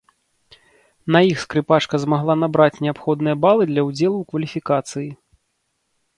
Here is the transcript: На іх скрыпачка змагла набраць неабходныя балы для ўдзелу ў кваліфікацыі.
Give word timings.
На 1.15 1.19
іх 1.31 1.37
скрыпачка 1.45 1.95
змагла 2.05 2.33
набраць 2.45 2.81
неабходныя 2.87 3.35
балы 3.45 3.63
для 3.75 3.81
ўдзелу 3.91 4.17
ў 4.19 4.23
кваліфікацыі. 4.35 5.07